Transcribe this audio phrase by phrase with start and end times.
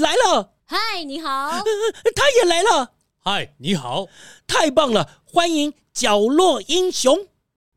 [0.00, 0.52] 来了！
[0.64, 1.62] 嗨，你好！
[2.14, 2.92] 他也来了！
[3.18, 4.06] 嗨，你好！
[4.46, 5.22] 太棒了！
[5.24, 7.26] 欢迎角落英雄。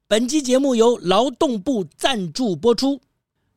[0.08, 3.02] 本期节目由劳动部赞助播出。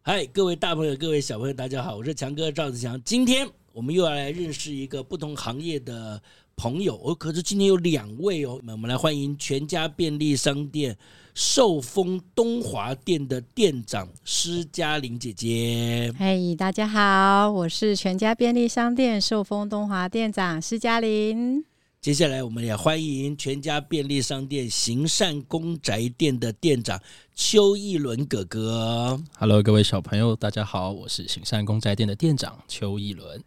[0.03, 3.01] 嗨，各位大朋友、各位小朋友，大家好，我是强哥赵子强。
[3.05, 6.21] 今天我们又要来认识一个不同行业的
[6.61, 7.01] 朋友。
[7.03, 8.61] 哦，可是今天有两位哦。
[8.69, 10.95] 我们来欢迎全家便利商店。
[11.33, 21.65] 寿丰东华店的店长施嘉玲姐姐，嘿大家好，我是全家便利商店寿丰东华店长施嘉玲。
[22.01, 27.01] 接下来，我们也欢迎全家便利商店行善公宅店的店长
[27.35, 29.19] 邱义伦哥哥。
[29.39, 33.41] Hello，各位小朋友，大家好，我是行善公宅店的店长邱义伦。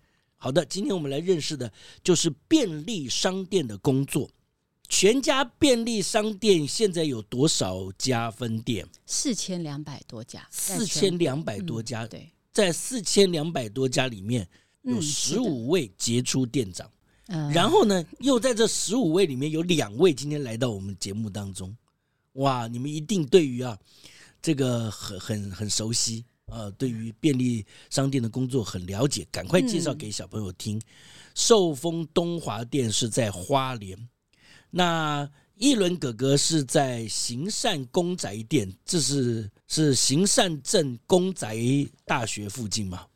[0.43, 1.71] 好的，今天我们来认识的
[2.03, 4.29] 就是便利商店的工作。
[4.89, 8.85] 全家便利商店现在有多少家分店？
[9.05, 10.45] 四千两百多家。
[10.51, 14.45] 四千两百多家，嗯、对，在四千两百多家里面
[14.81, 16.91] 有十五位杰出店长。
[17.27, 21.73] 嗯、然后呢，又在这十五位里面有两位今天来到我们节目当中。
[22.33, 23.79] 哇，你们一定对于啊
[24.41, 30.79] 这个很很很熟悉啊，对于便利商店的工作很了解，赶快介绍给小朋友听。
[31.33, 33.97] 寿丰、嗯、东华店是在花莲。
[34.69, 41.57] 那一轮哥哥是在行善公宅店，这是是行善镇公宅
[42.05, 43.07] 大学附近吗？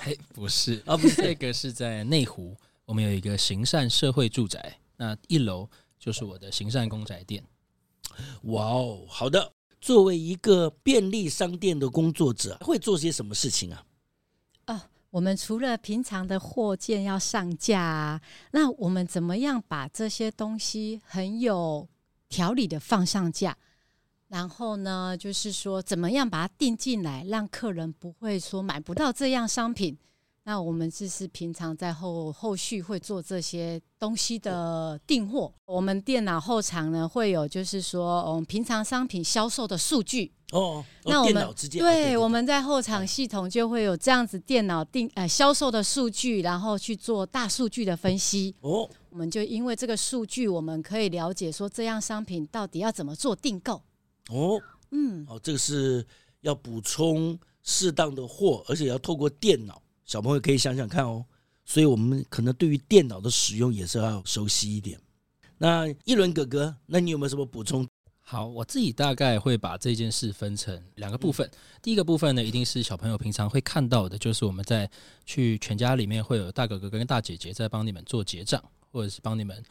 [0.00, 2.56] 哎，不是啊，不是，这个是在内湖，
[2.86, 5.68] 我们有一个行善社会住宅，那一楼
[5.98, 7.44] 就是我的行善公宅店。
[8.44, 9.52] 哇哦，好的。
[9.80, 13.84] 作为一个便利商店的工作者，会做些什么事情啊？
[14.66, 14.80] 哦
[15.10, 18.20] 我们除了平常的货件要上架啊，
[18.52, 21.88] 那我们怎么样把这些东西很有
[22.28, 23.56] 条理的放上架？
[24.28, 29.98] 然后呢，就是说怎么样把它订进来，让客人不会说买不到这样商品。
[30.50, 35.54] 那我们就是平常在后后续会做这些东西的订货。
[35.64, 40.32] 我们电脑后场呢会有，就是说，我们，平常商品销售的数据。
[40.50, 48.52] 哦，那我们电脑对，我们在后场系统就会有这样子电脑订呃销售的数据，然后去做大数据的分析。
[48.62, 53.80] 哦，我们就因为这个数据，我们可以了解说这样商品到底要怎么做订购。
[54.30, 54.60] 哦，
[54.90, 56.04] 嗯，哦，这个是
[56.40, 59.80] 要补充适当的货，而且要透过电脑。
[60.10, 61.24] 小朋友可以想想看哦，
[61.64, 65.00] 所以我们可能对于电脑的使用也是要熟悉一点。
[65.58, 67.86] 那一轮哥哥，那你有没有什么补充？
[68.18, 71.48] 好，我自己大概会把这件事分成两个部分。
[71.80, 74.90] 第一个部分呢，一定是小朋友平常会看到的，就是我们在
[75.24, 78.60] 去全家里面会有大哥哥跟大姐姐在帮你们做结账，
[78.90, 79.62] 或者是帮你们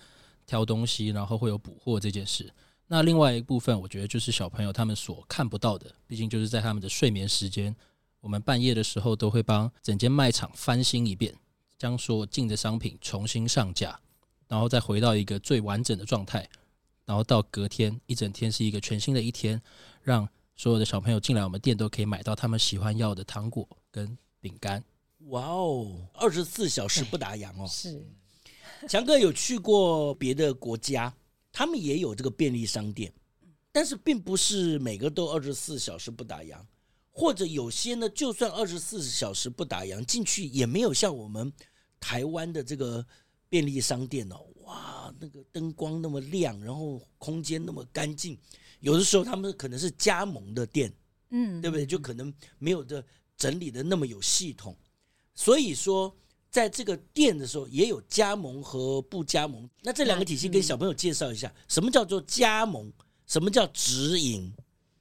[0.45, 2.50] 挑东西，然后会有补货这件事。
[2.88, 7.75] 那另外一个部分，我觉得就是小朋友他们所看不到的，毕竟就是在他们的睡眠时间，
[8.22, 11.34] 我们半夜的时候都会帮整间卖场翻新一遍，
[11.78, 14.00] 将所有进的商品重新上架，
[14.47, 16.47] 然后再回到一个最完整的状态。
[17.06, 19.59] 然后到隔天一整天是一个全新的一天，
[20.03, 24.84] 让所有的小朋友进来我们店都可以买到他们喜欢要的糖果跟饼干。
[25.30, 27.66] 哇哦，二十四小时不打烊哦！
[27.68, 28.06] 是，
[28.88, 31.12] 强哥有去过别的国家，
[31.51, 33.12] 他们也有这个便利商店，
[33.72, 36.57] 但是并不是每个都二十四小时不打烊，
[37.19, 41.52] 或者有些呢，就算二十四小时不打烊，进去也没有像我们
[42.00, 43.06] 台湾的这个
[43.50, 44.40] 便利商店哦。
[44.63, 48.39] 哇，那个灯光那么亮，然后空间那么干净，
[48.80, 50.94] 有的时候他们可能是加盟的店，
[51.31, 51.86] 嗯，对不对？
[51.86, 53.04] 就可能没有的
[53.36, 54.74] 整理的那么有系统，
[55.36, 56.15] 所以说
[56.50, 59.69] 在这个店的时候也有加盟和不加盟。
[59.81, 62.89] 那这两个体系跟小朋友介绍一下，什么叫做加盟，
[63.27, 64.54] 什么叫直营？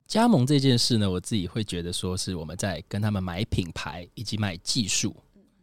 [0.08, 5.14] 加盟这件事呢，我自己会觉得说是我们在跟他们买品牌以及买技术，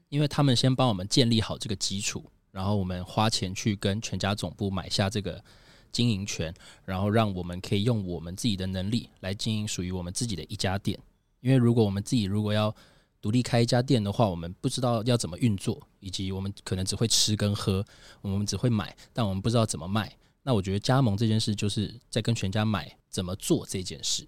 [0.10, 2.24] 因为他们先帮我们建立好这个基础。
[2.52, 5.44] 然后我们花钱去跟全家总部买下这个
[5.92, 6.54] 经营权，
[6.86, 10.98] 然后让我们可以用我们自己的能力来经营属于我们自己的一家店。
[11.42, 12.74] 因为如果我们自己如果要
[13.20, 17.84] 独立开一家店的话，我们不知道要怎么运作，以及我们可能只会吃跟喝，
[18.22, 20.16] 我们只会买，但我们不知道怎么卖。
[20.48, 24.24] 那我觉得加盟这件事，就是在跟全家买怎么做这件事。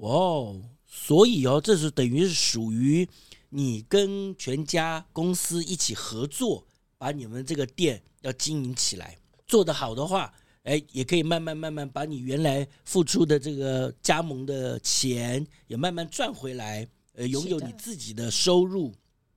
[0.00, 3.08] 哇哦，所以哦，这是等于是属于
[3.50, 6.66] 你跟全家公司一起合作，
[6.98, 9.16] 把你们这个店要经营起来，
[9.46, 10.34] 做得好的话，
[10.64, 18.92] 哎，也可以慢慢慢慢把你原来付出的这个加盟的钱也慢慢赚回来，呃，拥有你自己的收入。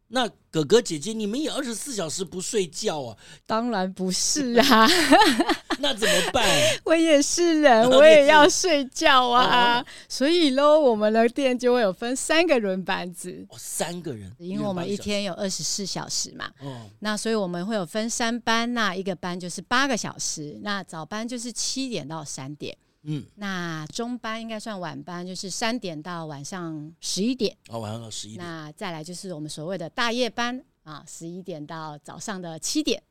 [0.09, 3.17] 那哥哥姐姐，你们也二十四小时不睡觉啊？
[3.45, 4.87] 当然不是啊，
[5.79, 6.47] 那怎么办？
[6.85, 9.85] 我也是人，我也要睡觉啊。
[10.07, 13.45] 所以喽，我们的店就会有分三个轮班制。
[13.49, 16.49] 哦，三个人，因为我们一天有二十四小时嘛。
[16.61, 22.75] 哦，那所以我们会有分三班，那一个班就是八个小时，那早班就是七点到三点。
[23.09, 27.55] 嗯，那中班应该算晚班，就是三点到晚上十一点。
[27.69, 28.45] 哦，晚上到十一点。
[28.45, 33.01] 那再来就是我们所谓的大夜班啊，十一点到早上的七点。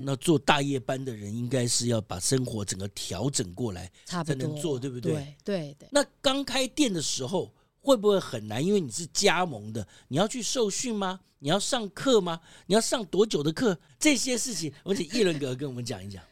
[0.00, 5.14] 那做大夜班的人，应该是要把生活整个调整过来，差不多才能做，对不对？
[5.14, 5.88] 对对对。
[5.90, 7.50] 那刚开店的时候
[7.80, 8.62] 会不会很难？
[8.62, 11.20] 因为你是加盟的，你要去受训吗？
[11.38, 12.38] 你要上课吗？
[12.66, 13.78] 你要上多久的课？
[13.98, 16.22] 这些事情，我请议伦哥跟我们讲一讲。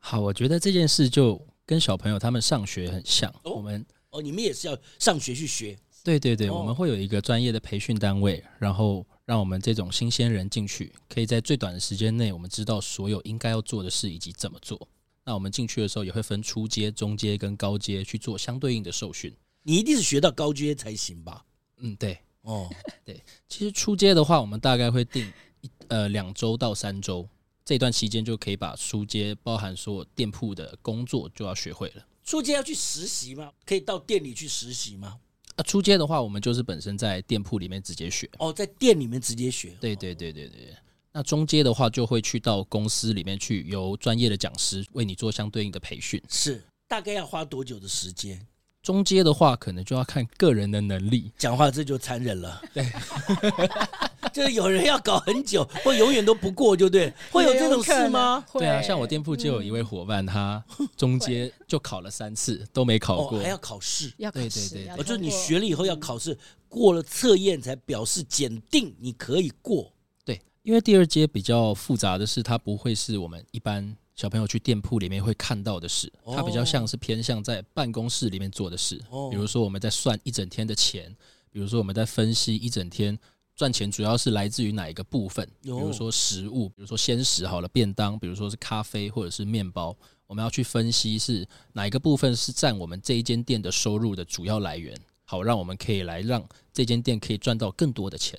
[0.00, 1.40] 好，我觉得这件事就。
[1.66, 5.76] 跟小朋友他们上学很像，哦、我们哦，你们也是要上学去学？
[6.04, 14.88] 对对对，哦、我们会有一个专业的培训单位，然后让我们这种新鲜人进去，可以在最短的时间内，我们知道所有应该要做的事以及怎么做。
[15.24, 19.34] 那我们进去的时候也会分初阶、中阶跟高阶去做相对应的受训。
[19.64, 21.44] 你一定是学到高阶才行吧？
[21.78, 22.70] 嗯，对，哦，
[23.04, 25.26] 对，其实初阶的话，我们大概会定
[25.62, 27.28] 一呃两周到三周。
[27.66, 32.06] 这段期间就可以把书街包含所有店铺的工作就要学会了。
[32.24, 33.50] 出街要去实习吗？
[33.64, 35.18] 可以到店里去实习吗？
[35.56, 38.30] 啊，出街的话，我们就是本身在店铺里面直接学。
[38.38, 39.76] 哦，在店里面直接学。
[39.80, 40.76] 对对对对对。
[41.10, 46.22] 那中阶的话，就会去到公司里面去，由专业的讲师为你做相对应的培训。
[46.28, 48.46] 是，大概要花多久的时间？
[48.80, 51.32] 中阶的话，可能就要看个人的能力。
[51.36, 52.62] 讲话这就残忍了。
[52.72, 52.86] 对。
[54.36, 58.44] 就是有人要搞很久， 或永远都不过，就对， 会有这种事吗？
[58.52, 60.62] 对啊，像我店铺就有一位伙伴，他
[60.94, 66.36] 中间就考了三次都没考过，还要考试，要考试，对对对，就是你学了以后要考试，
[66.68, 69.90] 过了测验才表示检定你可以过。
[70.22, 78.96] 对，因为第二阶比较复杂的是，它不会是我们一般小朋友去店铺里面会看到的事，它比较像是偏向在办公室里面做的事。
[79.30, 81.16] 比如说我们在算一整天的钱，
[81.50, 83.18] 比如说我们在分析一整天。
[83.56, 85.48] 赚钱主要是来自于哪一个部分？
[85.62, 94.94] 比如说食物，比如说鲜食好了，便当，比如说是咖啡或者是面包，我们要去分析是哪一个部分是占我们这一间店的收入的主要来源，
[95.24, 98.38] 好让我们可以来让这间店可以赚到更多的钱。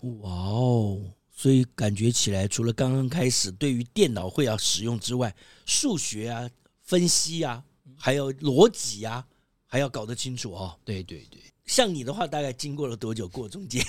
[0.00, 1.00] 哇哦！
[1.32, 5.32] 所以感觉起来，除了刚刚开始对于电脑会要使用之外，
[5.64, 6.50] 数学啊、
[6.82, 7.62] 分析啊，
[7.96, 9.24] 还有逻辑啊，
[9.64, 10.76] 还要搞得清楚哦。
[10.84, 13.80] 对对对，像你的话，大概经过了多久过中间？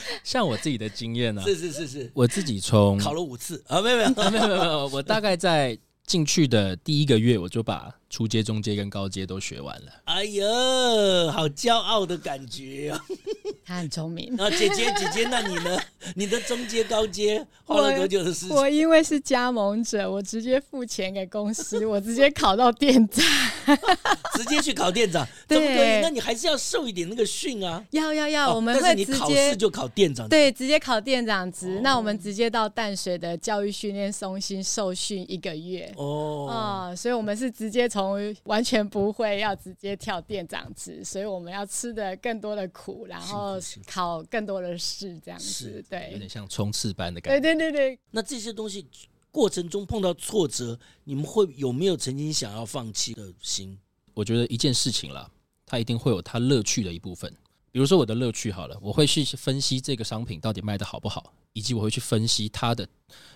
[0.24, 3.62] 像我自己的经验呢、啊， 是是是是，我自己从考了五次。
[3.68, 4.08] 啊，没有 没有。
[4.08, 9.92] 没有没有没有，我大概在进去的第一个月，我就把初阶、中阶跟高阶都学完了。
[10.04, 10.44] 哎呦，
[11.30, 13.04] 好骄傲的感觉啊！
[13.64, 15.80] 他很聪明啊，姐姐姐姐，那你呢？
[16.14, 18.54] 你的中阶、高阶花了多久的时间？
[18.54, 23.24] 我因为是加盟者，我直接付钱给公司， 我直接考到店长，
[24.36, 26.00] 直接去考店长，对不对？
[26.02, 27.82] 那你还是要受一点那个训啊！
[27.92, 31.80] 要要要，我们会直接考试就考店长，对，直接考店长职。
[31.82, 38.01] 那我们直接到淡水的教育训练中心受训一个月哦啊，所以我们是直接从
[38.44, 45.84] 完全不会要直接跳店长职，所以我们要吃的更多的苦，然后考更多的试，这样子。
[45.88, 47.40] 对，有点像冲刺班的感觉。
[47.40, 47.98] 对对对对。
[48.10, 48.86] 那这些东西
[49.30, 53.78] 过程中碰到挫折，你们会有没有曾经想要放弃的心？
[54.14, 55.30] 我觉得一件事情啦，
[55.64, 57.34] 它一定会有它乐趣的一部分。
[57.72, 62.86] 比如说我的乐趣好了，我会去分析这个商品到底卖得好不好，以及我会去分析它的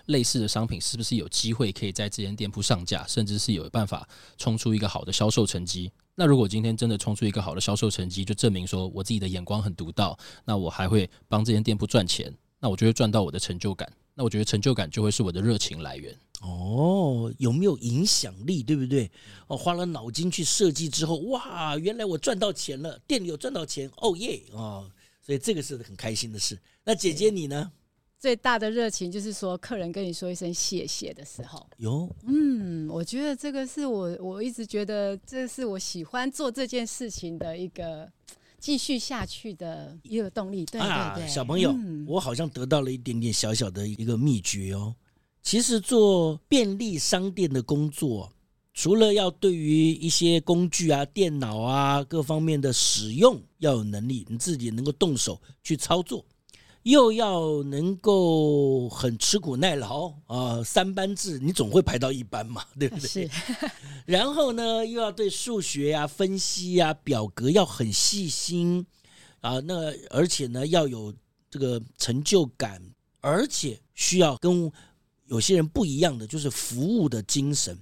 [0.05, 5.91] 类似的商品是不是有机会可以在这间店铺上架，甚至是有办法冲出一个好的销售成绩。
[6.13, 13.91] 那如果今天真的冲出一个好的销售成绩，就证明说我自己的眼光很独到，那我还会帮这间店铺赚钱，那我就会赚到我的成就感。
[14.17, 16.11] 那我觉得成就感就会是我的热情来源。
[16.41, 19.09] 哦，有没有影响力，对不对？
[19.45, 24.89] 哦，花了脑筋去设计之后，哇，原来我赚到钱了，店里有赚到钱，哦耶，哦，
[25.21, 26.57] 所以这个是很开心的事。
[26.83, 27.71] 那姐姐你呢？
[28.19, 31.69] 最大的热情就是说，客人跟你说一声谢谢的时候。
[31.77, 38.11] 哟，嗯，我觉得这个是我我一直觉得这是我喜欢做这件事情的一个
[38.59, 40.65] 继续下去的一个动力。
[40.65, 44.95] 对对对，啊，小朋友，嗯，我好像得到了一点点小小的一个秘诀哦。
[45.41, 48.31] 其实做便利商店的工作，
[48.73, 56.25] 除了要对于一些工具啊、电脑啊各方面的使用要有能力，你自己能够动手去操作。
[56.89, 63.07] 又要能够很吃苦耐劳啊，三班制你总会排到一班嘛， 对不对？
[63.27, 63.29] 是。
[64.07, 68.85] 然后呢，又要对数学呀、啊、分析呀、啊、表格要很细心
[69.41, 71.13] 啊，那而且呢要有
[71.49, 72.81] 这个成就感，
[73.19, 74.71] 而且需要跟
[75.25, 77.77] 有些人不一样的，就是服务的精神，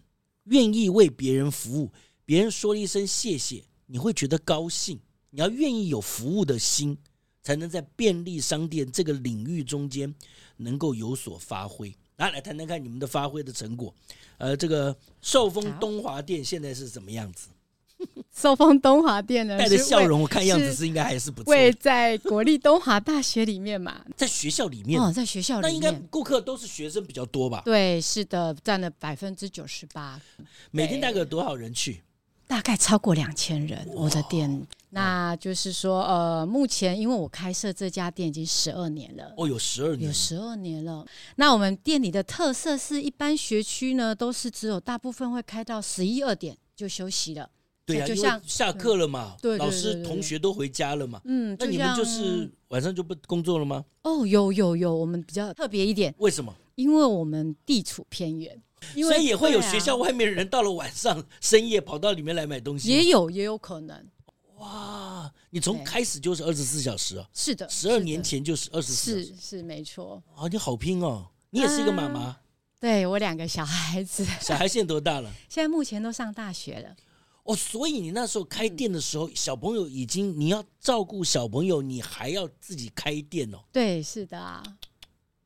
[0.45, 1.91] 愿意为别人服务，
[2.25, 6.97] 别人说了一声谢谢，你会觉得高兴，你要愿意有服务的心。
[7.45, 10.11] 才能在便利商店这个领域中间
[10.57, 11.95] 能够有所发挥。
[12.15, 13.93] 来，来谈谈看你们的发挥的成果。
[14.39, 17.49] 呃，这个寿丰东华店现在是什么样子？
[18.33, 19.57] 寿丰东华店呢？
[19.59, 21.51] 带着笑容，我看样子是应该还是不错。
[21.51, 27.61] 位在国立东华大学里面嘛，在学校里面哦，在学校里面，那应该顾客都是学生比较多吧？
[27.63, 30.19] 对，是的，占了百分之九十八。
[30.71, 32.01] 每天大概有多少人去？
[32.47, 41.05] 大概超过两千人，我的店，那就是说，呃，目前因为我开设这家店已经十二年了，哦，有十二年，有十二年了。
[41.37, 47.49] 那我们店里的特色是一般学区呢，都是只有大部分会开到十一二点就休息了，
[47.85, 53.83] 对啊，就像下课了嘛，对，老师同学都回家了嘛，嗯，那你们就是晚上就不工作了吗？
[54.03, 56.53] 哦，有有有，我们比较特别一点，为什么？
[56.75, 58.61] 因为我们地处偏远。
[58.93, 64.05] 所以也会有学校外面的人到了晚上深夜跑到里面来买东西，也有也有可能。
[64.57, 67.27] 哇，你从开始就是二十四小时啊？
[67.33, 70.23] 是的，十二年前就是二十四，是是没错。
[70.33, 71.27] 啊，你好拼哦！
[71.49, 72.37] 你也是一个妈妈，
[72.79, 75.29] 对我两个小孩子，小孩现在多大了？
[75.49, 76.95] 现在目前都上大学了。
[77.43, 83.59] 哦，所以你那时候开店的时候，小朋友已经你要照顾小朋友，你还要自己开店哦？
[83.73, 84.63] 对，是的啊。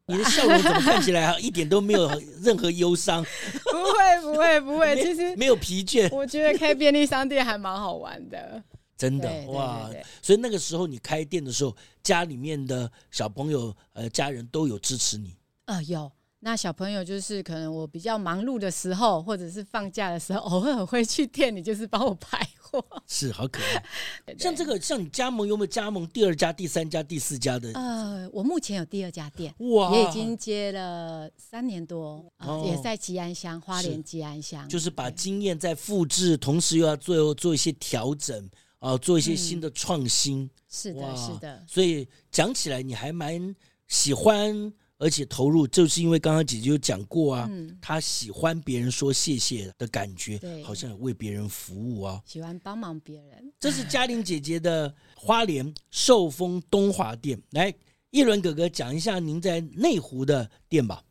[0.09, 2.09] 你的笑容怎么看起来一点都没有
[2.41, 3.23] 任何忧伤？
[3.71, 6.09] 不会不会不会，其实没有疲倦。
[6.13, 8.61] 我觉得开便利商店还蛮好玩的，
[8.97, 9.89] 真的哇！
[10.21, 15.35] 所以那个时候你开店的时候，家里面的小朋友呃家人都有支持你
[15.65, 15.83] 啊、呃？
[15.83, 16.11] 有。
[16.41, 22.81] 那小朋友就是可能我比较忙碌的时候，或者是放假的时候， 偶尔会去店里，就是帮我排货。
[23.07, 23.83] 是，好可爱。
[24.25, 27.73] 对对，像这个，像你加盟有没有加盟第二家、第三家、第四家的？
[27.73, 32.23] 呃，我目前有第二家店，哇，也已经接了三年多，
[32.65, 34.65] 也在吉安乡，花莲吉安乡。
[34.69, 38.45] 就是把经验在复制，同时又要做做一些调整
[38.77, 40.43] 啊、呃，做一些新的创新。
[40.43, 41.65] 嗯、是的，是的。
[41.67, 43.53] 所以讲起来，你还蛮
[43.89, 44.71] 喜欢。
[44.99, 53.51] 而且投入，就是因为刚刚姐姐有讲过啊，嗯、她喜欢别人说谢谢的感觉，好像为别人服务啊，喜欢帮忙别人。
[53.57, 57.41] 这是嘉玲姐姐的花莲寿丰东华店。
[57.51, 57.73] 来，
[58.11, 61.01] 一轮哥哥讲一下您在内湖的店吧。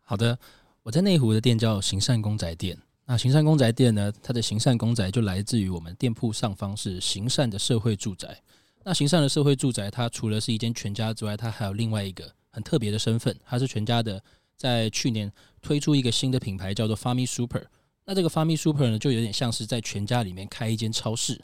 [0.00, 0.38] 好的，
[0.82, 2.78] 我在内湖的店叫行善公宅店。
[3.04, 8.40] 那行善公宅店呢，它的行善公宅就来自于我们店铺上方是行善的社会住宅。
[8.82, 12.32] 那行善的社会住宅，它除了是一间全家之外，它还有另外一个。
[12.56, 14.18] 很特别的身份，它是全家的，
[14.56, 17.62] 在去年推出一个新的品牌，叫做 Farmy Super。
[18.06, 21.38] 那这个 Farmy Super 呢，就有点像是在全家里面开一间超市。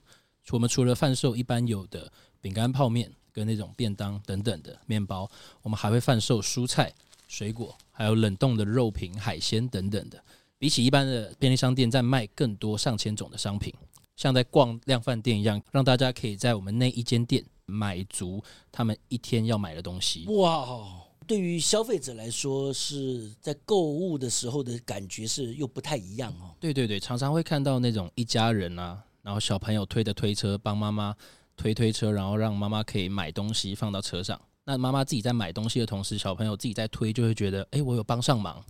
[0.52, 6.90] 我们除了贩售一般有的饼干、泡面跟那种便当等等的面包，我们还会贩售蔬菜、
[7.28, 10.18] 水果，还有冷冻的肉品、海鲜等等的。
[10.56, 13.70] 比起一般的便利商店，在卖更多上千种的商品，
[14.16, 20.26] 像在逛量贩店一样，让大家可以在我们那一间店买足他们一天要买的东西。
[20.26, 21.02] 哇！
[21.24, 26.52] 对于消费者来说，是在购物的时候的感觉是又不太一样哦。
[26.58, 31.14] 对对对，常常会看到那种一家人啊，然后小朋友推的推车帮妈妈
[31.56, 34.38] 推推车，然后让妈妈可以买东西放到车上。
[34.64, 38.62] 那妈妈自己在买东西的同时，小朋友自己在推，就会觉得哎，我有帮上忙，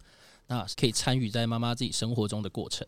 [0.47, 2.87] 那可以参与在妈妈自己生活中的过程。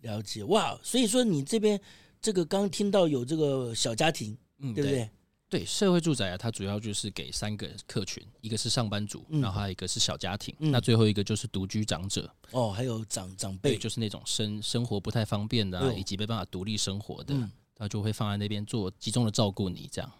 [0.00, 1.80] 了解哇，所以说你这边
[2.20, 5.10] 这个刚听到有这个小家庭，嗯，对不对？
[5.50, 12.32] 对，社会住宅啊，它主要就是给三个客群，一个是上班族，嗯、然后还有一个是小家庭，嗯、那最后一个就是独居长者。
[12.52, 17.34] 哦，还有长长辈，就是那种生生活不太方便的、啊，哦、以及没办法独立生活的，
[17.74, 20.10] 他、嗯、就会放在那边做集中的照顾你这样。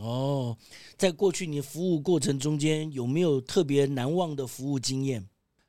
[0.00, 0.56] 哦，
[0.96, 5.28] 在过去你服务过程中间有没有特别难忘的服务经验？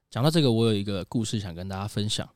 [0.10, 2.28] 讲到这个，我有一个故事想跟大家分享。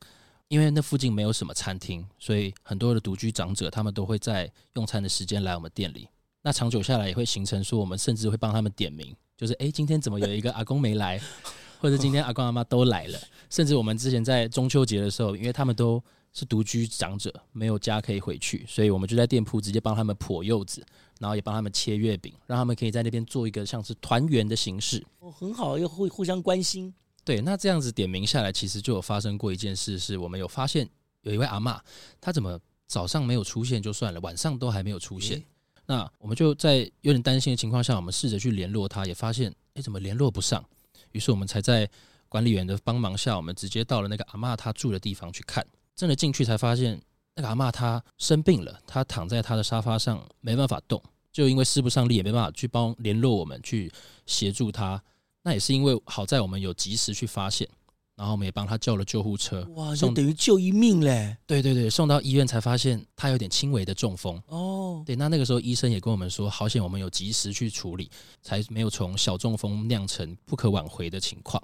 [0.50, 6.08] 因为那附近没有什么餐厅，所以很多的独居长者他们都会在用餐的时间来我们店里。
[6.42, 11.20] 那长久下来也会形成说，我们甚至会帮他们点名，就是诶，今天怎么有一个阿公没来，
[11.78, 13.18] 或者今天阿公阿妈都来了。
[13.48, 16.02] 甚至我们之前在中秋节的时候，因为他们都
[16.32, 20.84] 是独居长者，没有家可以回去，所以我们就在店铺直接帮他们破柚子，
[21.20, 25.06] 然后也帮他们切月饼，让他们可以在那边做一个像是团圆的形式。
[25.20, 26.92] 哦，很好，又会互相关心。
[27.24, 30.88] 对，那这样子点名下来，其实就有发生过一件事，是我们有发现
[31.22, 31.78] 有一位阿嬷，
[32.20, 35.42] 她怎么早上没有出现就算了，晚上都还没有出现。
[35.86, 40.64] 那我们就在有点担心的情况下，我们试着去联络她，也发现，哎，怎么联络不上？
[41.12, 41.88] 于是我们才在
[42.28, 45.66] 管理员的帮忙下，我们直接到了那个阿嬷她住的地方去看。
[45.96, 47.00] 真的进去才发现，
[47.34, 53.92] 那个阿嬷她生病了，她躺在她的沙发上没办法动，就因为施不上力，也没办法去帮联络我们去
[54.26, 55.02] 协助她。
[55.42, 57.68] 那也是因为好在我们有及时去发现。
[58.16, 61.34] 然后我们也帮他叫了救护车，哇，就等于救一命嘞！
[61.46, 64.38] 对对对，送到医院才发现他有点轻微的中风。
[64.48, 68.10] 哦，对，那那个时候医生也跟我们说，好险我们有及时去处理，
[68.42, 71.62] 才没有从小中风酿成不可挽回的情况。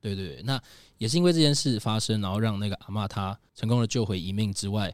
[0.00, 0.58] 对对对，那
[0.96, 4.90] 也是因为这件事发生，然后让那个阿嬷她成功的救回一命之外，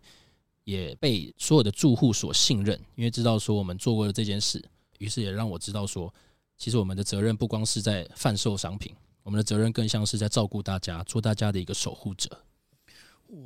[0.65, 4.61] 也被所有的住户所信任，因为知道说我们做过了这件事，
[4.99, 6.13] 于是也让我知道说，
[6.57, 8.95] 其实我们的责任不光是在贩售商品。
[9.23, 12.31] 我们的责任更像是在照顾大家，做大家的一个守护者。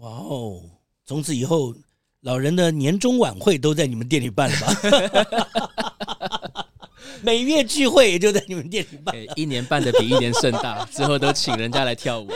[0.00, 0.62] 哇哦！
[1.06, 1.74] 从此以后，
[2.20, 6.66] 老人的年终晚会都在你们店里办了吧？
[7.22, 12.28] 每月聚会也就在你们店里办，一年办的比一年盛大，之后都请人家来跳舞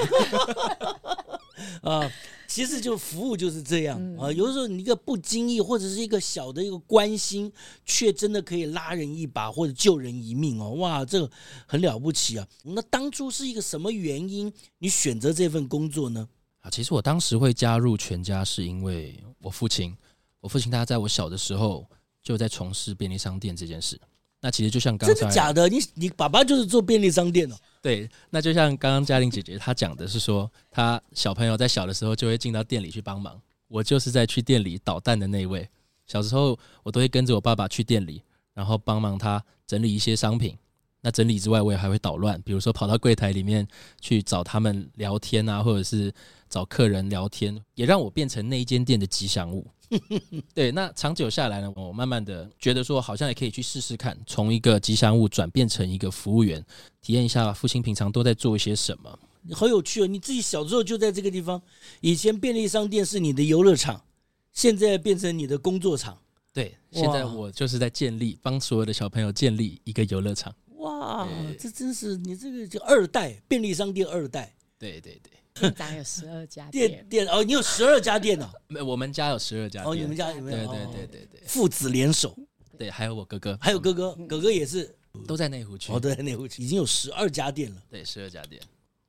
[1.82, 2.10] 啊。
[2.54, 7.52] 其实就服务就是这样啊，有的时候你一个不经意或者是一个小的一个关心，
[7.84, 10.70] 却真的可以拉人一把或者救人一命哦！
[10.74, 11.28] 哇，这个
[11.66, 12.46] 很了不起啊！
[12.62, 16.28] 那当初是一个什么原因你选择这份工作呢？
[16.60, 19.92] 啊，其实我当时会加入全家，是因为我父亲，
[20.38, 21.84] 我父亲他在我小的时候
[22.22, 24.00] 就在从事便利商店这件事。
[24.44, 25.66] 那其实就像刚才真的假的？
[25.70, 27.58] 你你爸爸就是做便利商店的哦？
[27.80, 33.40] 对，那就像刚刚嘉玲姐姐她讲的是说，她小朋友在小的时候就会进到店里去帮忙。
[33.68, 35.66] 我就是在去店里捣蛋的那一位。
[36.06, 38.22] 小时候我都会跟着我爸爸去店里，
[38.52, 40.54] 然后帮忙他整理一些商品。
[41.00, 43.66] 那整理之外，我也还会捣乱，比如说跑到柜台里面
[43.98, 46.12] 去找他们聊天啊，或者是
[46.50, 49.66] 找客人聊天，也让我变成那一间店的吉祥物。
[50.54, 56.64] 对，那长久下来呢，我慢慢的觉得说，好像也可以去试试看，从一个吉祥物转变成一个服务员，
[57.00, 59.18] 体验一下父亲平常都在做一些什么。
[59.52, 60.06] 好有趣哦！
[60.06, 61.60] 你自己小时候就在这个地方，
[62.00, 64.02] 以前便利商店是你的游乐场，
[64.52, 66.18] 现在变成你的工作场。
[66.52, 70.54] 对，现在我就是在建立，帮所有的小朋友建立一个游乐场。
[70.78, 74.54] 哇，这真是你这个叫二代便利商店二代。
[74.78, 75.30] 对对对。
[75.54, 78.50] 店长有十二家店店，店哦，你有十二家店哦？
[78.66, 79.92] 没，我们家有十二家店。
[79.92, 80.66] 哦，你们家有没有？
[80.66, 82.36] 对对对对对，父子联手，
[82.76, 84.92] 对，还有我哥哥，还有哥哥，哥哥也是
[85.28, 85.92] 都在内湖区。
[85.92, 87.80] 哦，都在内湖区，已经有十二家店了。
[87.88, 88.60] 对，十二家店。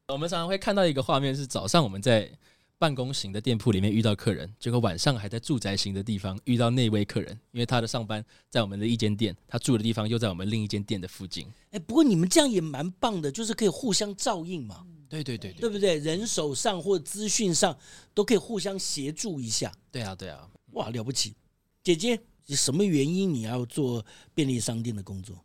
[0.09, 2.29] 我们常常会看到一个画面，是早上我们在
[2.77, 11.47] 办公型的店铺里面遇到客人，结果晚上还在住宅型的地方遇到那位客人，因为他的上班在我们的一间店，他住的地方又在我们另一间店的附近。
[11.71, 14.85] 哎，不过你们这样也蛮棒的，就是可以互相照应嘛。
[15.09, 15.97] 对对对对，对不对？
[15.97, 17.77] 人手上或资讯上
[18.13, 19.71] 都可以互相协助一下。
[19.91, 21.35] 对啊对啊，哇，了不起！
[21.83, 25.37] 姐姐，什么原因你要做便利商店的工作？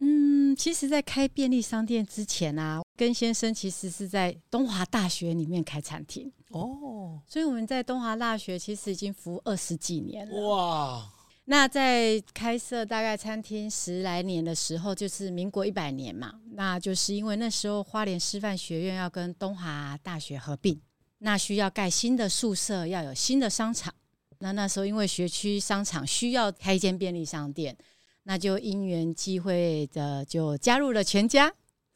[0.00, 10.40] 嗯，其实，在开便利商店之前啊，跟先生其实是在东华大学里面开餐厅哦，所以我们在东华大学其实已经服务二十几年了。
[10.48, 11.12] 哇！
[11.52, 20.80] 那在开设大概餐厅十来年的时候，就是民国一百年嘛，那就是因为那时候花莲师范学院要跟东华大学合并，
[21.18, 23.92] 那需要盖新的宿舍，要有新的商场。
[24.38, 27.76] 那那时候因为学区商场需要开一间便利商店，
[28.22, 31.52] 那就因缘际会的就加入了全家，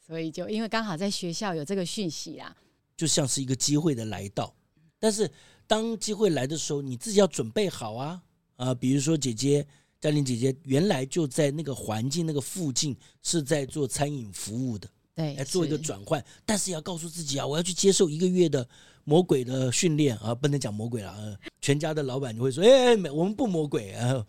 [0.07, 2.55] 所以就因为刚好在学校有这个讯息啦，
[2.95, 4.55] 就像是一个机会的来到。
[4.99, 5.31] 但是
[5.67, 8.21] 当机会来的时候，你自己要准备好啊。
[8.57, 9.67] 啊，比如说姐姐
[10.01, 18.67] 嘉玲姐姐原来就在那个环境那个附近是在做餐饮服务的，对，来做一个转换，但是要告诉自己啊，我要去接受一个月的
[19.05, 24.27] 魔鬼的训练啊，不能讲魔鬼了啊，全家的老板就会说，哎，我们不魔鬼啊，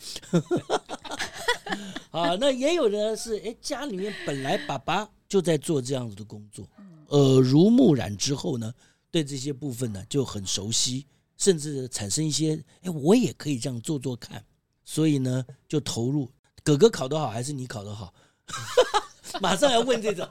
[2.11, 6.67] 啊，那也有的是，哎，家里面本来爸爸就在做这样子的工作，
[7.09, 8.73] 耳濡目染之后呢，
[9.11, 11.05] 对这些部分呢就很熟悉。
[11.37, 14.43] 甚至产生一些，哎，我也可以这样做做看，
[14.83, 16.31] 所以呢，就投入。
[16.63, 18.13] 哥哥考得好还是你考得好？
[19.39, 20.27] 马上要问这种，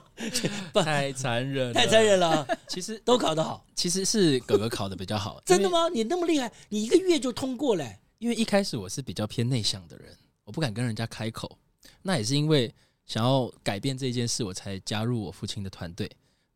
[0.73, 2.45] 太残忍，太残忍了。
[2.67, 5.41] 其实都考得好，其实是哥哥考得比较好。
[5.45, 5.87] 真的吗？
[5.89, 7.85] 你那么厉害，你一个月就通过了？
[8.17, 11.57] 因为一开始我是比较偏内向的人，我不敢跟人家开口。
[12.01, 12.73] 那也是因为
[13.05, 16.09] 想要改变这件事，我才加入我父亲的团队。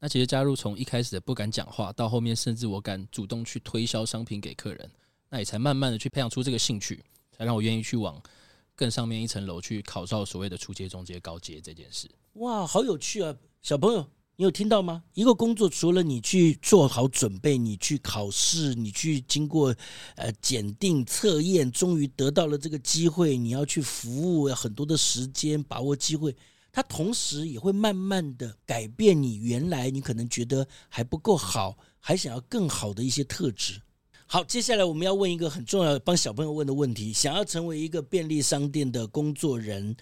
[0.04, 4.92] 那其实加入从一开始的不敢讲话，到后面甚至我敢主动去推销商品给客人，
[5.30, 8.20] 那也才慢慢的去培养出这个兴趣，才让我愿意去往
[8.76, 12.10] 更上面一层楼去考照所谓的初阶、中阶、高阶这件事。
[12.34, 13.36] 哇，好有趣啊！
[13.62, 14.04] 小朋友，
[14.38, 15.04] 你有听到吗？
[15.14, 19.76] 一个工作除了你去做好准备，你去考试，你去经过
[20.16, 26.36] 呃检定测验，终于得到了这个机会，你要去服务，很多的时间，把握机会。
[26.72, 33.82] 它同时也会慢慢的改变你原来你可能觉得还不够好，还想要更好的一些特质。
[34.26, 39.94] 好，接下来我们要问一个很重要的帮小朋友问的问题：想要成为一个便利商店的工作人，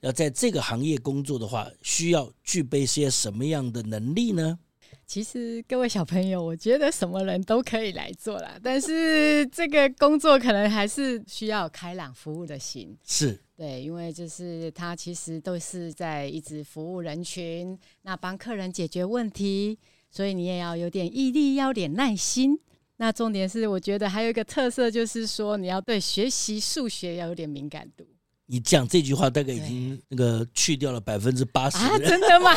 [0.00, 4.58] 要在这个行业工作的话，需要具备些什么样的能力呢？
[5.06, 12.94] 其实各位小朋友，我觉得什么人都可以来做啦，但是这个工作可能还是需要开朗服务的心。
[13.06, 19.76] 是对，因为就是他其实都是在一直服务人群，那帮客人解决问题，
[20.12, 22.56] 所以你也要有点毅力，要点耐心。
[22.98, 28.06] 那重点是，我觉得还有一个特色，就是说你要对学习数学要有点敏感度。
[28.46, 31.78] 你讲这句话，大概已经那个去掉了百分之八十。
[31.78, 32.54] 啊，真的吗？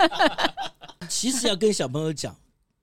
[1.08, 2.36] 其实要跟小朋友讲。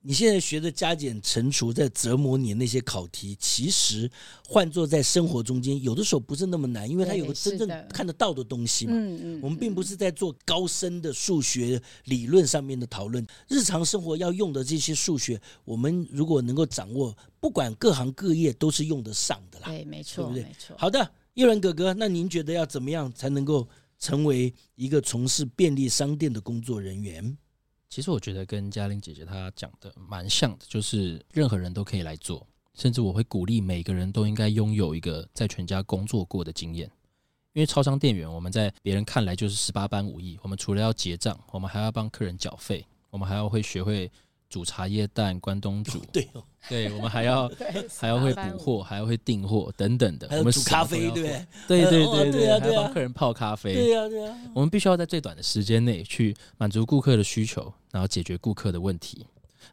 [0.08, 4.10] 你现在学的加减乘除，在折磨你那些考题，其实
[4.48, 8.94] 换做在生活中间，有的时候不是那么难，因为它有个真正看得到的东西嘛。
[8.96, 9.40] 嗯嗯。
[9.44, 19.66] 我们并不是在做高深的数学理论上面的讨论，日常生活要用的这些数学，我们如果能够掌握，不管各行各业都是用得上的啦。
[19.68, 20.44] 对，没错，对不对？
[20.44, 20.74] 没错。
[20.80, 23.68] 好的，叶伦哥哥，那您觉得要怎么样才能够
[24.00, 27.38] 成为一个从事便利商店的工作人员？
[27.90, 36.90] 其实我觉得跟嘉玲姐姐她讲的蛮像的，就是任何人都可以来做，甚至我会鼓励每个人都应该拥有一个在全家工作过的经验。
[37.54, 44.12] 因为超商店员，我们在别人看来就是十八般武艺，我们除了要结账，我们还要帮客人缴费，我们还要会学会。
[44.50, 46.28] 煮茶叶蛋、关东煮， 对
[46.70, 47.50] 对，我们还要
[47.98, 50.28] 还要会补货，还要会订货等等的。
[50.32, 51.48] 我们煮咖啡，对不对？
[51.68, 53.74] 对对对对，还要帮客人泡咖啡。
[53.74, 59.26] 对呀对呀，我们必须要在最短的时间内去满足顾客的需求，然后解决顾客的问题。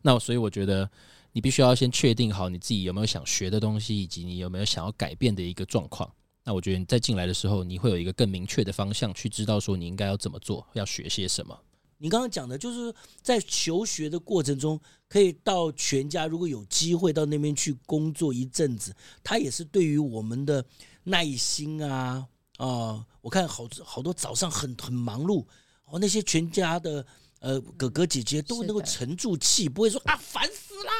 [0.02, 0.88] 那所以我觉得，
[1.32, 6.10] 你必须要先确定好你自己有没有想学的东西，以及你有没有想要改变的一个状况。
[6.44, 11.58] 那我觉得你在进来的时候，你会有一个更明确的方向，去知道说你应该要怎么做，要学些什么。
[11.98, 20.64] 你刚刚讲的就是在求学的过程中，可以到全家，如果有机会到那边去工作一阵子，他也是对于我们的
[21.04, 22.26] 耐心啊
[22.56, 25.44] 啊、呃，我看好好多早上很很忙碌，
[25.86, 27.06] 哦，那些全家的
[27.40, 30.92] 呃哥哥姐姐都能够沉住气，不会说啊烦死啦，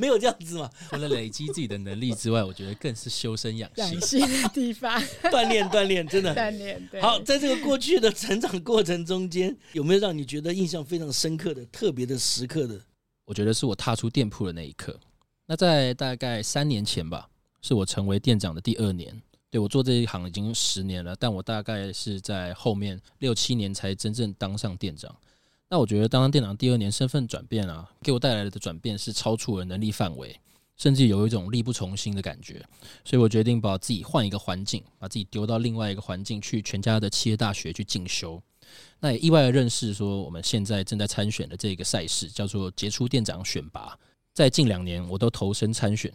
[0.00, 0.70] 没有这样子嘛。
[0.88, 6.88] 除了累积自己的能力之外，我觉得更是修身养性，养性的地方， 锻炼锻炼，真的锻炼。
[6.90, 7.00] 对。
[7.00, 12.80] 好，在这个过去的成长过程中间，有没有让你觉得印象非常深刻的、特别的时刻的？
[13.26, 14.98] 我觉得是我踏出店铺的那一刻。
[15.46, 17.28] 那在大概三年前吧，
[17.60, 19.20] 是我成为店长的第二年。
[19.50, 25.12] 对，我做这一行已经十年了，但我大概是在后面六七年才真正当上店长。
[25.72, 30.36] 那我觉得当店长第二年，身份转变啊，给我带来的转变是超出了能力范围，
[30.76, 32.60] 甚至有一种力不从心的感觉。
[33.04, 38.42] 所以我决定把自己换一个环境，把自己丢到另外一个环境去，全家的企业大学去进修。
[38.98, 43.96] 那也意外的认识说，我们现在正在参选的这个赛事叫做杰出店长选拔，
[44.34, 46.12] 在近两年我都投身参选。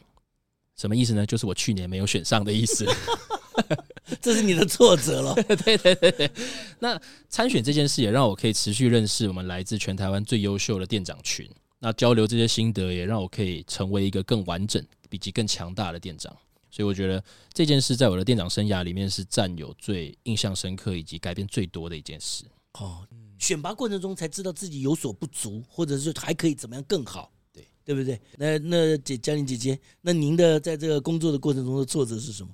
[0.76, 1.26] 什么意思呢？
[1.26, 2.86] 就是我去年没有选上的意思。
[4.22, 5.34] 这是你的挫折了。
[5.63, 6.32] 对对对对，
[6.80, 11.50] 那参选这件事也让我可以持续认识我们来自全台湾最优秀的店长群。
[11.80, 16.36] 那交流这些心得，也让我可以成为一个更完整以及更强大的店长。
[16.72, 22.44] 所以我觉得这件事在我的店长生涯里面是占有最印象深刻以及改变最多的一件事。
[22.74, 23.08] 哦，
[23.39, 28.20] 选拔过程中才知道自己有所不足，或者是还可以怎么样更好，对对不对？
[28.38, 32.50] 那那姐嘉玲姐姐，那您的在这个工作的过程中的挫折是什么？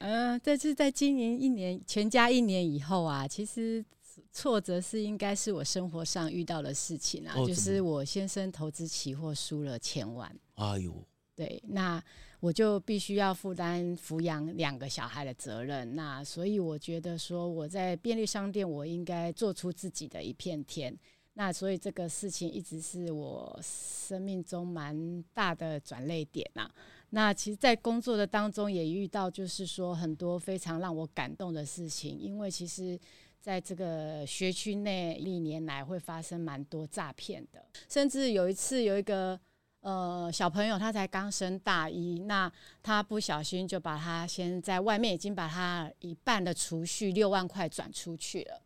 [0.00, 3.84] 嗯、呃，这是在今年一年全家一年以后啊，其实
[4.32, 10.34] 挫折是应该是我生活上遇到的事情啊，哦、就是我先生投资期货输了千万。
[10.54, 10.94] 哎呦，
[11.36, 12.02] 对，那
[12.40, 15.94] 我就必须要负担抚养两个小孩的责任。
[15.94, 20.96] 那所以我觉得说我在便利商店，我应该做出自己的一片天。
[21.34, 26.74] 那所以这个事情一直是我生命中蛮大的转泪点呐、啊。
[27.12, 32.16] 那其实，在工作的当中也遇到，就是说很多非常让我感动的事情。
[32.16, 32.96] 因为其实，
[33.40, 39.38] 在这个学区内历年来会发生蛮多诈骗的，甚至有一次有一个
[39.80, 48.62] 呃小朋友，他才刚升大一，那他不小心就把他先在外面已经把他一半的储蓄六万块转出去了，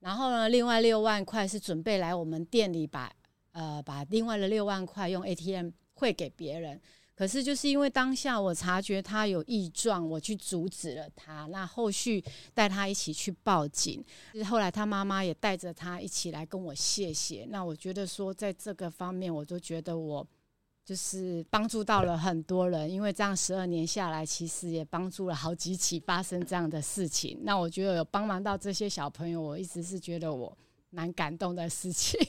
[0.00, 3.12] 然后呢，另外六万块是准备来我们店里把
[3.52, 6.80] 呃把另外的六万块用 ATM 汇给别人。
[7.16, 11.46] 可是就是因为当下我察觉他有异状，我去阻止了他。
[11.46, 14.04] 那后续带他一起去报警，
[14.44, 17.46] 后来他妈妈也带着他一起来跟我谢谢。
[17.48, 20.26] 那我觉得说，在这个方面，我都觉得我
[20.84, 27.40] 就是帮助到了很多人，因为这样十二年下来，其实也帮助了好几起发生这样的事情。
[27.44, 30.54] 那我觉得有帮忙到这些小朋友，我一直是觉得我
[30.90, 32.20] 蛮感动的事情。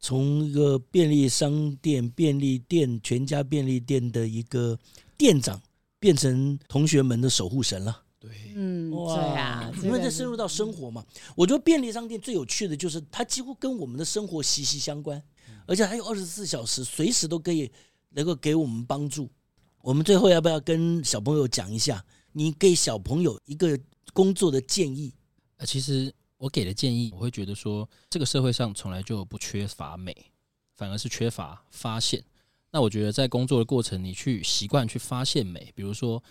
[0.00, 4.78] 从一个便利商店、便利店、全家便利店的一个
[5.18, 5.60] 店长，
[5.98, 8.02] 变成同学们的守护神了。
[8.18, 11.04] 对，嗯，哇对啊，因为这深入到生活嘛。
[11.36, 15.22] 我觉得便利商店最有趣的就是它几乎跟我们的生活息息相关，
[15.66, 17.70] 而且还有二十四小时，随时都可以
[18.10, 19.28] 能够给我们帮助。
[19.82, 23.78] 我们最后要不要跟小朋友讲一下，你给小朋友一个
[24.14, 25.12] 工作的建议？
[25.58, 26.10] 呃，其实。
[26.40, 30.16] 我给的建议，我会觉得说，这个社会上从来就不缺乏美，
[30.74, 32.24] 反而是缺乏发现。
[32.70, 36.22] 那我觉得在工作的过程，你去习惯去发现美，比如说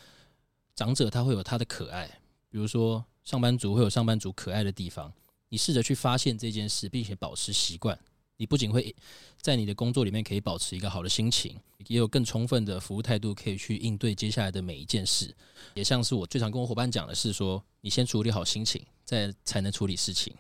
[0.73, 2.07] 长者他会有他的可爱，
[2.49, 5.13] 比如说上班族会有上班族可爱的地方，
[5.49, 7.95] 你试着去发现这件事，并且保持习惯。
[8.39, 8.95] 你不仅会
[9.41, 15.35] 在你的工作里面可以保持一个好的心情，也有更充分的服务态度，可以去应对接下来的每一件事。
[15.73, 20.33] 也像是我最常跟我伙伴讲的是说，你先处理好心情，再才能处理事情。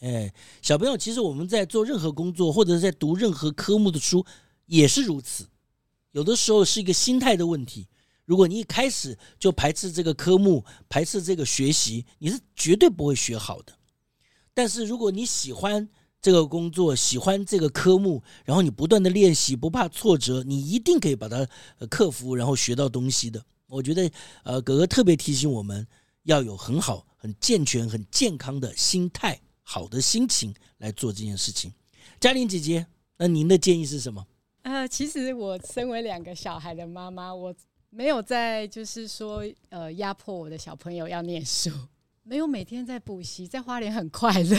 [0.00, 4.24] 哎，小朋友，其实我们在做任何工作，或者是在读任何科目的书，
[4.66, 5.48] 也是如此。
[6.10, 7.88] 有的时候是一个心态的问题。
[8.26, 13.72] 如果你一开始就排斥这个科目，排斥这个学习，你是绝对不会学好的。
[14.52, 15.88] 但是如果你喜欢，
[16.22, 21.46] 这个工作喜欢这个科目，然后你不断的练习，不怕挫折，你一定可以把它
[21.88, 23.42] 克服，然后学到东西的。
[23.66, 24.10] 我觉得，
[24.42, 25.86] 呃，哥哥特别提醒我们
[26.24, 31.72] 要有很好、很健全、很健康的心态，好的心情来做这件事情。
[32.18, 34.26] 嘉玲姐姐，那您的建议是什么？
[34.62, 37.54] 呃，其实我身为两个小孩的妈妈，我
[37.88, 41.70] 没有在就是说呃压迫我的小朋友要念书，
[42.24, 44.56] 没有每天在补习，在花莲很快乐。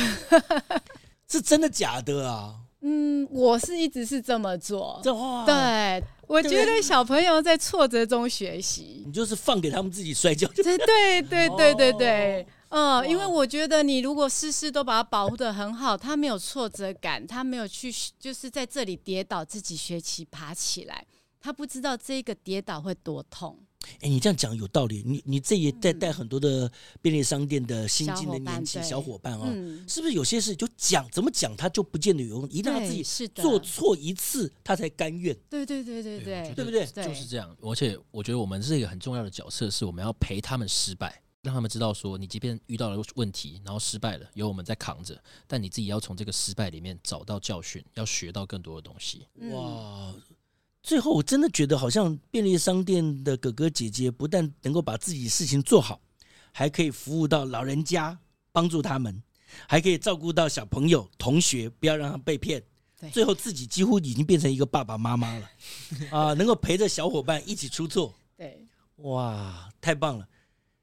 [1.32, 2.56] 是真的假的啊？
[2.82, 5.00] 嗯，我是一直是这么做。
[5.04, 10.48] 这话对，我觉得小朋友在挫折中学习，你就是放给他们自己摔跤。
[10.56, 21.06] 对对对对对对，嗯、哦，因为我觉得你如果事事都把它保护的很好，他没有挫折感，他没有去就是在这里跌倒，自己学习爬起来，
[21.40, 23.60] 他不知道这个跌倒会多痛。
[24.00, 25.04] 哎，你这样讲有道理。
[25.06, 33.04] 你你这也带带很多的便利商店的新进的年轻小伙伴啊、嗯，是不是有些事就讲怎么讲他就不见得有用，一定要自己
[33.36, 35.36] 做错一次他才甘愿。
[35.50, 36.86] 对对对对对，对不对？
[36.86, 37.56] 就是这样。
[37.62, 49.28] 而且我觉得我们是一个很重要的角色，是我们要陪他们失败，让他们知道说，你即便遇到了问题，然后失败了，有我们在扛着，但你自己要从这个失败里面找到教训，要学到更多的东西。
[49.52, 50.14] 哇！
[50.84, 56.02] 最后，我真的觉得好像便利商店的哥哥姐姐不但能够把自己事情做好，
[56.52, 58.18] 还可以服务到老人家，
[58.52, 59.22] 帮助他们，
[59.68, 62.64] 还可以照顾到小朋友、同学，不要让他被骗。
[63.12, 65.50] 最后自己几乎已经变成一个爸爸妈妈了，
[66.12, 68.14] 啊，能够陪着小伙伴一起出错。
[68.38, 68.64] 对，
[68.98, 70.28] 哇，太棒了！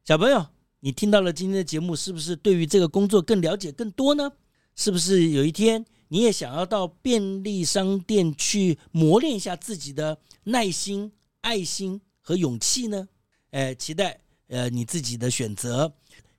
[0.05, 0.45] 小朋友，
[0.81, 4.33] 你听到了今天的节目，是不是对于这个工作更了解更多呢？
[4.75, 5.85] 是不是有一天？
[6.09, 13.09] 你也想要到便利商店去磨练一下自己的耐心、爱心和勇气呢？
[13.51, 15.93] 呃，期待呃你自己的选择。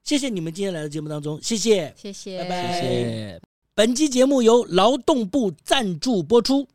[0.03, 2.81] 谢谢你们今天来到节目当中，谢谢，谢谢，拜拜。
[2.81, 3.41] 谢谢。
[3.75, 6.67] 本期节目由劳动部赞助播出，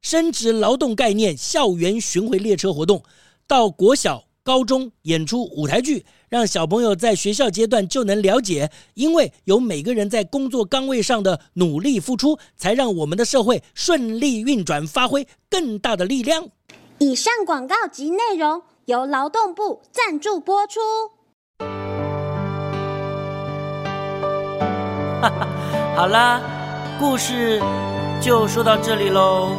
[0.00, 3.02] 升职劳动概念校园巡回列车活动，
[3.46, 6.04] 到国小、高中演出舞台剧。
[6.32, 16.48] 让小朋友在学校阶段就能了解，因为有每个人在工作岗位上的努力付出，才让我们的社会顺利运转，发挥更大的力量。
[16.96, 20.80] 以上广告及内容由劳动部赞助播出。
[25.20, 25.48] 哈哈，
[25.94, 26.40] 好啦，
[26.98, 27.60] 故事
[28.22, 29.50] 就说到这里喽。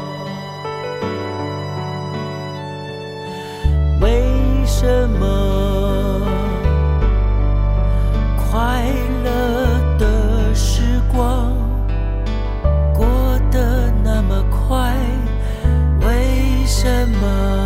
[4.01, 4.23] 为
[4.65, 5.52] 什么？
[17.05, 17.62] remember.